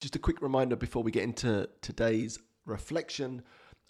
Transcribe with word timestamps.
Just 0.00 0.16
a 0.16 0.18
quick 0.18 0.40
reminder 0.40 0.76
before 0.76 1.02
we 1.02 1.10
get 1.10 1.24
into 1.24 1.68
today's 1.82 2.38
reflection 2.64 3.42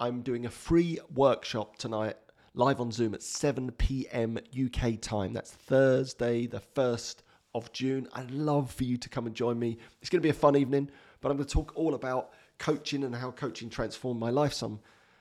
I'm 0.00 0.22
doing 0.22 0.46
a 0.46 0.50
free 0.50 0.98
workshop 1.14 1.76
tonight 1.76 2.16
live 2.54 2.80
on 2.80 2.90
Zoom 2.90 3.14
at 3.14 3.22
7 3.22 3.70
p.m. 3.78 4.36
UK 4.52 5.00
time. 5.00 5.32
That's 5.32 5.52
Thursday, 5.52 6.48
the 6.48 6.60
1st 6.74 7.18
of 7.54 7.72
June. 7.72 8.08
I'd 8.14 8.32
love 8.32 8.72
for 8.72 8.82
you 8.82 8.96
to 8.96 9.08
come 9.08 9.28
and 9.28 9.36
join 9.36 9.60
me. 9.60 9.78
It's 10.00 10.10
going 10.10 10.18
to 10.18 10.26
be 10.26 10.30
a 10.30 10.34
fun 10.34 10.56
evening, 10.56 10.90
but 11.20 11.30
I'm 11.30 11.36
going 11.36 11.46
to 11.46 11.54
talk 11.54 11.70
all 11.76 11.94
about 11.94 12.30
coaching 12.58 13.04
and 13.04 13.14
how 13.14 13.30
coaching 13.30 13.70
transformed 13.70 14.18
my 14.18 14.30
life 14.30 14.54
some 14.54 14.80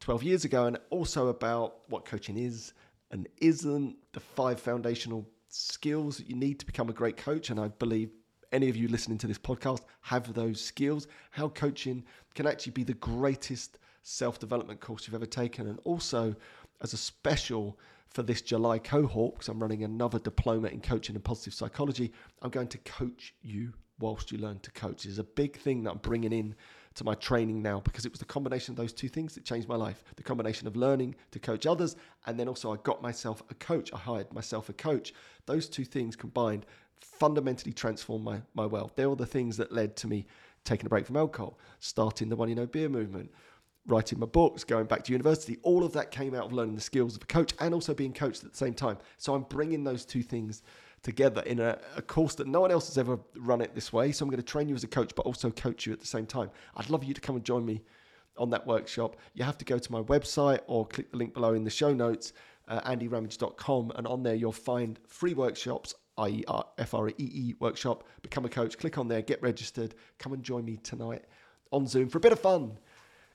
12 0.00 0.22
years 0.22 0.46
ago, 0.46 0.64
and 0.64 0.78
also 0.88 1.28
about 1.28 1.80
what 1.90 2.06
coaching 2.06 2.38
is 2.38 2.72
and 3.10 3.28
isn't, 3.42 3.94
the 4.12 4.20
five 4.20 4.58
foundational 4.58 5.28
skills 5.50 6.16
that 6.16 6.30
you 6.30 6.34
need 6.34 6.58
to 6.60 6.64
become 6.64 6.88
a 6.88 6.94
great 6.94 7.18
coach. 7.18 7.50
And 7.50 7.60
I 7.60 7.68
believe 7.68 8.08
any 8.52 8.68
of 8.68 8.76
you 8.76 8.88
listening 8.88 9.18
to 9.18 9.26
this 9.26 9.38
podcast 9.38 9.82
have 10.02 10.32
those 10.34 10.60
skills, 10.60 11.08
how 11.30 11.48
coaching 11.48 12.04
can 12.34 12.46
actually 12.46 12.72
be 12.72 12.84
the 12.84 12.94
greatest 12.94 13.78
self 14.02 14.38
development 14.38 14.80
course 14.80 15.06
you've 15.06 15.14
ever 15.14 15.26
taken. 15.26 15.68
And 15.68 15.78
also, 15.84 16.34
as 16.80 16.92
a 16.92 16.96
special 16.96 17.78
for 18.08 18.22
this 18.22 18.42
July 18.42 18.78
cohort, 18.78 19.34
because 19.34 19.48
I'm 19.48 19.60
running 19.60 19.84
another 19.84 20.18
diploma 20.18 20.68
in 20.68 20.80
coaching 20.80 21.16
and 21.16 21.24
positive 21.24 21.54
psychology, 21.54 22.12
I'm 22.42 22.50
going 22.50 22.68
to 22.68 22.78
coach 22.78 23.34
you 23.42 23.72
whilst 23.98 24.30
you 24.30 24.38
learn 24.38 24.58
to 24.60 24.70
coach. 24.72 25.06
It's 25.06 25.18
a 25.18 25.24
big 25.24 25.56
thing 25.58 25.84
that 25.84 25.92
I'm 25.92 25.98
bringing 25.98 26.32
in 26.32 26.54
to 26.94 27.04
my 27.04 27.14
training 27.14 27.62
now 27.62 27.80
because 27.80 28.04
it 28.04 28.12
was 28.12 28.18
the 28.18 28.26
combination 28.26 28.72
of 28.72 28.76
those 28.76 28.92
two 28.92 29.08
things 29.08 29.34
that 29.34 29.44
changed 29.44 29.66
my 29.66 29.76
life 29.76 30.04
the 30.16 30.22
combination 30.22 30.66
of 30.66 30.76
learning 30.76 31.14
to 31.30 31.38
coach 31.38 31.64
others 31.64 31.96
and 32.26 32.38
then 32.38 32.48
also 32.48 32.70
I 32.70 32.76
got 32.82 33.00
myself 33.00 33.42
a 33.48 33.54
coach 33.54 33.90
I 33.94 33.96
hired 33.96 34.30
myself 34.30 34.68
a 34.68 34.74
coach 34.74 35.14
those 35.46 35.70
two 35.70 35.86
things 35.86 36.16
combined 36.16 36.66
fundamentally 37.02 37.72
transformed 37.72 38.24
my, 38.24 38.40
my 38.54 38.66
world. 38.66 38.92
They're 38.96 39.06
all 39.06 39.16
the 39.16 39.26
things 39.26 39.56
that 39.58 39.72
led 39.72 39.96
to 39.96 40.06
me 40.06 40.26
taking 40.64 40.86
a 40.86 40.88
break 40.88 41.06
from 41.06 41.16
alcohol, 41.16 41.58
starting 41.80 42.28
the 42.28 42.36
One 42.36 42.48
Year 42.48 42.56
No 42.56 42.66
Beer 42.66 42.88
movement, 42.88 43.30
writing 43.86 44.18
my 44.18 44.26
books, 44.26 44.64
going 44.64 44.86
back 44.86 45.04
to 45.04 45.12
university. 45.12 45.58
All 45.62 45.84
of 45.84 45.92
that 45.94 46.10
came 46.10 46.34
out 46.34 46.46
of 46.46 46.52
learning 46.52 46.76
the 46.76 46.80
skills 46.80 47.16
of 47.16 47.22
a 47.22 47.26
coach 47.26 47.52
and 47.60 47.74
also 47.74 47.94
being 47.94 48.12
coached 48.12 48.44
at 48.44 48.50
the 48.50 48.56
same 48.56 48.74
time. 48.74 48.98
So 49.18 49.34
I'm 49.34 49.42
bringing 49.42 49.84
those 49.84 50.04
two 50.04 50.22
things 50.22 50.62
together 51.02 51.42
in 51.42 51.58
a, 51.58 51.78
a, 51.96 52.02
course 52.02 52.36
that 52.36 52.46
no 52.46 52.60
one 52.60 52.70
else 52.70 52.86
has 52.86 52.96
ever 52.96 53.18
run 53.36 53.60
it 53.60 53.74
this 53.74 53.92
way. 53.92 54.12
So 54.12 54.24
I'm 54.24 54.30
going 54.30 54.40
to 54.40 54.46
train 54.46 54.68
you 54.68 54.76
as 54.76 54.84
a 54.84 54.88
coach, 54.88 55.12
but 55.16 55.26
also 55.26 55.50
coach 55.50 55.84
you 55.84 55.92
at 55.92 55.98
the 55.98 56.06
same 56.06 56.26
time. 56.26 56.48
I'd 56.76 56.90
love 56.90 57.02
you 57.02 57.12
to 57.12 57.20
come 57.20 57.34
and 57.34 57.44
join 57.44 57.66
me 57.66 57.82
on 58.38 58.50
that 58.50 58.66
workshop. 58.66 59.16
You 59.34 59.44
have 59.44 59.58
to 59.58 59.64
go 59.64 59.78
to 59.78 59.92
my 59.92 60.00
website 60.02 60.60
or 60.68 60.86
click 60.86 61.10
the 61.10 61.16
link 61.16 61.34
below 61.34 61.54
in 61.54 61.64
the 61.64 61.70
show 61.70 61.92
notes, 61.92 62.32
uh, 62.68 62.80
andyramage.com, 62.82 63.92
and 63.96 64.06
on 64.06 64.22
there 64.22 64.36
you'll 64.36 64.52
find 64.52 65.00
free 65.08 65.34
workshops 65.34 65.94
i.e. 66.18 67.54
Workshop, 67.58 68.04
become 68.22 68.44
a 68.44 68.48
coach, 68.48 68.78
click 68.78 68.98
on 68.98 69.08
there, 69.08 69.22
get 69.22 69.42
registered, 69.42 69.94
come 70.18 70.32
and 70.32 70.42
join 70.42 70.64
me 70.64 70.76
tonight 70.78 71.24
on 71.72 71.86
Zoom 71.86 72.08
for 72.08 72.18
a 72.18 72.20
bit 72.20 72.32
of 72.32 72.40
fun, 72.40 72.78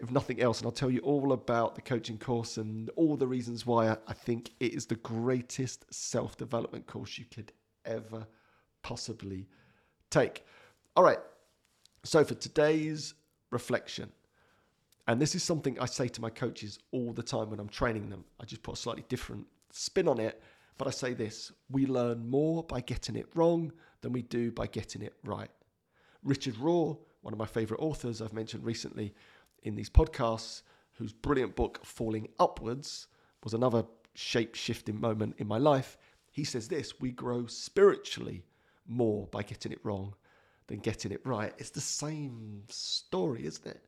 if 0.00 0.10
nothing 0.10 0.40
else. 0.40 0.58
And 0.58 0.66
I'll 0.66 0.72
tell 0.72 0.90
you 0.90 1.00
all 1.00 1.32
about 1.32 1.74
the 1.74 1.80
coaching 1.80 2.18
course 2.18 2.56
and 2.56 2.90
all 2.90 3.16
the 3.16 3.26
reasons 3.26 3.64
why 3.64 3.96
I 4.06 4.12
think 4.12 4.50
it 4.60 4.74
is 4.74 4.86
the 4.86 4.96
greatest 4.96 5.92
self-development 5.92 6.86
course 6.86 7.18
you 7.18 7.24
could 7.24 7.52
ever 7.84 8.26
possibly 8.82 9.48
take. 10.10 10.44
All 10.96 11.04
right. 11.04 11.18
So 12.04 12.24
for 12.24 12.34
today's 12.34 13.14
reflection, 13.50 14.12
and 15.06 15.20
this 15.20 15.34
is 15.34 15.42
something 15.42 15.78
I 15.80 15.86
say 15.86 16.06
to 16.08 16.20
my 16.20 16.30
coaches 16.30 16.78
all 16.92 17.12
the 17.12 17.22
time 17.22 17.50
when 17.50 17.60
I'm 17.60 17.68
training 17.68 18.10
them. 18.10 18.24
I 18.38 18.44
just 18.44 18.62
put 18.62 18.74
a 18.74 18.76
slightly 18.76 19.04
different 19.08 19.46
spin 19.72 20.06
on 20.06 20.20
it 20.20 20.42
but 20.78 20.88
I 20.88 20.90
say 20.92 21.12
this 21.12 21.52
we 21.68 21.86
learn 21.86 22.28
more 22.28 22.62
by 22.62 22.80
getting 22.80 23.16
it 23.16 23.28
wrong 23.34 23.72
than 24.00 24.12
we 24.12 24.22
do 24.22 24.50
by 24.52 24.66
getting 24.66 25.02
it 25.02 25.14
right. 25.24 25.50
Richard 26.22 26.54
Rohr, 26.54 26.96
one 27.22 27.34
of 27.34 27.38
my 27.38 27.46
favorite 27.46 27.80
authors 27.80 28.22
I've 28.22 28.32
mentioned 28.32 28.64
recently 28.64 29.14
in 29.64 29.74
these 29.74 29.90
podcasts, 29.90 30.62
whose 30.92 31.12
brilliant 31.12 31.56
book, 31.56 31.84
Falling 31.84 32.28
Upwards, 32.38 33.08
was 33.44 33.54
another 33.54 33.84
shape 34.14 34.54
shifting 34.54 35.00
moment 35.00 35.34
in 35.38 35.46
my 35.46 35.58
life. 35.58 35.96
He 36.30 36.44
says 36.44 36.68
this 36.68 37.00
we 37.00 37.10
grow 37.10 37.46
spiritually 37.46 38.44
more 38.86 39.26
by 39.26 39.42
getting 39.42 39.72
it 39.72 39.80
wrong 39.84 40.14
than 40.68 40.78
getting 40.78 41.12
it 41.12 41.20
right. 41.24 41.52
It's 41.58 41.70
the 41.70 41.80
same 41.80 42.62
story, 42.68 43.46
isn't 43.46 43.66
it? 43.66 43.84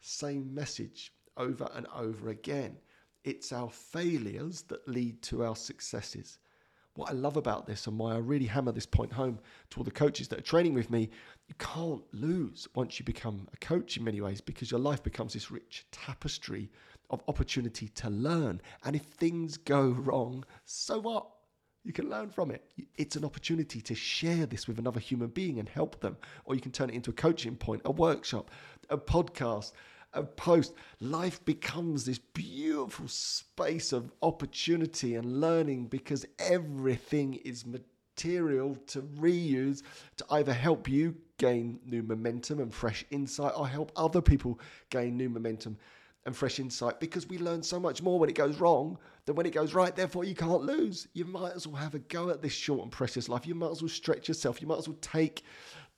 Same 0.00 0.54
message 0.54 1.12
over 1.36 1.68
and 1.74 1.86
over 1.94 2.28
again. 2.28 2.76
It's 3.24 3.52
our 3.52 3.70
failures 3.70 4.62
that 4.68 4.86
lead 4.86 5.22
to 5.22 5.44
our 5.44 5.56
successes. 5.56 6.38
What 6.94 7.10
I 7.10 7.14
love 7.14 7.38
about 7.38 7.66
this 7.66 7.86
and 7.86 7.98
why 7.98 8.14
I 8.14 8.18
really 8.18 8.46
hammer 8.46 8.70
this 8.70 8.86
point 8.86 9.12
home 9.12 9.40
to 9.70 9.78
all 9.78 9.84
the 9.84 9.90
coaches 9.90 10.28
that 10.28 10.38
are 10.38 10.42
training 10.42 10.74
with 10.74 10.90
me, 10.90 11.08
you 11.48 11.54
can't 11.58 12.02
lose 12.12 12.68
once 12.74 12.98
you 12.98 13.04
become 13.04 13.48
a 13.52 13.56
coach 13.56 13.96
in 13.96 14.04
many 14.04 14.20
ways 14.20 14.40
because 14.40 14.70
your 14.70 14.78
life 14.78 15.02
becomes 15.02 15.32
this 15.32 15.50
rich 15.50 15.86
tapestry 15.90 16.70
of 17.10 17.22
opportunity 17.26 17.88
to 17.88 18.10
learn. 18.10 18.60
And 18.84 18.94
if 18.94 19.02
things 19.02 19.56
go 19.56 19.88
wrong, 19.88 20.44
so 20.64 21.00
what? 21.00 21.26
You 21.82 21.92
can 21.92 22.08
learn 22.08 22.30
from 22.30 22.50
it. 22.50 22.64
It's 22.96 23.16
an 23.16 23.24
opportunity 23.24 23.80
to 23.82 23.94
share 23.94 24.46
this 24.46 24.68
with 24.68 24.78
another 24.78 25.00
human 25.00 25.28
being 25.28 25.58
and 25.58 25.68
help 25.68 26.00
them. 26.00 26.16
Or 26.44 26.54
you 26.54 26.60
can 26.60 26.72
turn 26.72 26.90
it 26.90 26.94
into 26.94 27.10
a 27.10 27.14
coaching 27.14 27.56
point, 27.56 27.82
a 27.84 27.90
workshop, 27.90 28.50
a 28.88 28.96
podcast, 28.96 29.72
post, 30.22 30.74
life 31.00 31.44
becomes 31.44 32.04
this 32.04 32.18
beautiful 32.18 33.08
space 33.08 33.92
of 33.92 34.12
opportunity 34.22 35.16
and 35.16 35.40
learning 35.40 35.86
because 35.86 36.24
everything 36.38 37.34
is 37.44 37.66
material 37.66 38.76
to 38.86 39.02
reuse 39.02 39.82
to 40.16 40.24
either 40.30 40.52
help 40.52 40.88
you 40.88 41.16
gain 41.38 41.80
new 41.84 42.02
momentum 42.02 42.60
and 42.60 42.72
fresh 42.72 43.04
insight 43.10 43.52
or 43.56 43.66
help 43.66 43.90
other 43.96 44.22
people 44.22 44.60
gain 44.90 45.16
new 45.16 45.28
momentum 45.28 45.76
and 46.26 46.36
fresh 46.36 46.58
insight 46.58 47.00
because 47.00 47.28
we 47.28 47.38
learn 47.38 47.62
so 47.62 47.78
much 47.78 48.02
more 48.02 48.18
when 48.18 48.30
it 48.30 48.34
goes 48.34 48.58
wrong 48.60 48.96
than 49.26 49.36
when 49.36 49.46
it 49.46 49.52
goes 49.52 49.74
right. 49.74 49.94
Therefore, 49.94 50.24
you 50.24 50.34
can't 50.34 50.62
lose. 50.62 51.06
You 51.12 51.24
might 51.24 51.52
as 51.52 51.66
well 51.66 51.76
have 51.76 51.94
a 51.94 51.98
go 51.98 52.30
at 52.30 52.40
this 52.40 52.52
short 52.52 52.82
and 52.82 52.90
precious 52.90 53.28
life. 53.28 53.46
You 53.46 53.54
might 53.54 53.72
as 53.72 53.82
well 53.82 53.88
stretch 53.88 54.28
yourself. 54.28 54.60
You 54.62 54.68
might 54.68 54.78
as 54.78 54.88
well 54.88 54.98
take 55.00 55.42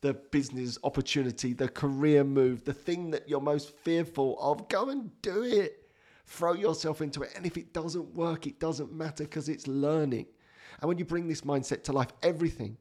the 0.07 0.15
business 0.15 0.79
opportunity, 0.85 1.53
the 1.53 1.69
career 1.69 2.23
move, 2.23 2.65
the 2.65 2.73
thing 2.73 3.11
that 3.11 3.29
you're 3.29 3.41
most 3.41 3.77
fearful 3.79 4.39
of, 4.41 4.69
go 4.69 4.91
and 4.91 5.11
do 5.21 5.43
it. 5.43 5.89
Throw 6.27 6.53
yourself 6.53 7.01
into 7.01 7.23
it. 7.23 7.33
And 7.37 7.45
if 7.45 7.57
it 7.57 7.73
doesn't 7.73 8.15
work, 8.15 8.47
it 8.47 8.61
doesn't 8.61 8.93
matter 8.93 9.25
because 9.25 9.49
it's 9.49 9.67
learning. 9.67 10.27
And 10.81 10.89
when 10.89 10.97
you 10.99 11.05
bring 11.05 11.27
this 11.27 11.41
mindset 11.41 11.83
to 11.85 11.93
life, 11.93 12.09
everything 12.23 12.77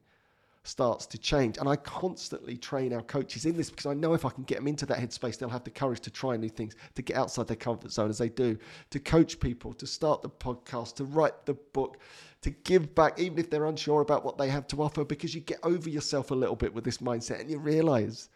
starts 0.66 1.06
to 1.06 1.18
change. 1.18 1.58
And 1.58 1.68
I 1.68 1.76
constantly 1.76 2.56
train 2.56 2.92
our 2.92 3.02
coaches 3.02 3.46
in 3.46 3.56
this 3.56 3.70
because 3.70 3.86
I 3.86 3.94
know 3.94 4.14
if 4.14 4.24
I 4.24 4.30
can 4.30 4.44
get 4.44 4.58
them 4.58 4.66
into 4.66 4.86
that 4.86 4.98
headspace, 4.98 5.38
they'll 5.38 5.48
have 5.48 5.64
the 5.64 5.70
courage 5.70 6.00
to 6.00 6.10
try 6.10 6.36
new 6.36 6.48
things, 6.48 6.74
to 6.94 7.02
get 7.02 7.16
outside 7.16 7.46
their 7.46 7.56
comfort 7.56 7.92
zone 7.92 8.10
as 8.10 8.18
they 8.18 8.28
do, 8.28 8.58
to 8.90 8.98
coach 8.98 9.38
people, 9.40 9.72
to 9.74 9.86
start 9.86 10.22
the 10.22 10.28
podcast, 10.28 10.96
to 10.96 11.04
write 11.04 11.46
the 11.46 11.54
book, 11.54 11.98
to 12.42 12.50
give 12.50 12.94
back, 12.94 13.18
even 13.18 13.38
if 13.38 13.50
they're 13.50 13.66
unsure 13.66 14.00
about 14.00 14.24
what 14.24 14.38
they 14.38 14.48
have 14.48 14.66
to 14.68 14.82
offer, 14.82 15.04
because 15.04 15.34
you 15.34 15.40
get 15.40 15.60
over 15.62 15.88
yourself 15.88 16.30
a 16.30 16.34
little 16.34 16.56
bit 16.56 16.74
with 16.74 16.84
this 16.84 16.98
mindset 16.98 17.40
and 17.40 17.50
you 17.50 17.58
realize 17.58 18.28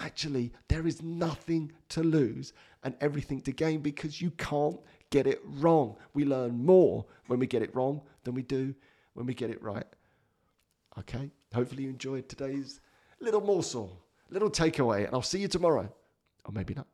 actually 0.00 0.52
there 0.68 0.86
is 0.86 1.02
nothing 1.02 1.72
to 1.88 2.02
lose 2.02 2.52
and 2.84 2.94
everything 3.00 3.40
to 3.40 3.52
gain 3.52 3.80
because 3.80 4.22
you 4.22 4.30
can't 4.32 4.78
get 5.10 5.26
it 5.26 5.40
wrong. 5.44 5.96
We 6.14 6.24
learn 6.24 6.64
more 6.64 7.06
when 7.26 7.38
we 7.38 7.46
get 7.46 7.62
it 7.62 7.74
wrong 7.74 8.02
than 8.24 8.34
we 8.34 8.42
do 8.42 8.74
when 9.14 9.26
we 9.26 9.34
get 9.34 9.50
it 9.50 9.60
right. 9.62 9.86
Okay? 10.98 11.30
Hopefully, 11.54 11.84
you 11.84 11.90
enjoyed 11.90 12.28
today's 12.28 12.80
little 13.20 13.40
morsel, 13.40 14.02
little 14.30 14.50
takeaway, 14.50 15.06
and 15.06 15.14
I'll 15.14 15.22
see 15.22 15.38
you 15.38 15.48
tomorrow. 15.48 15.92
Or 16.44 16.52
maybe 16.52 16.74
not. 16.74 16.86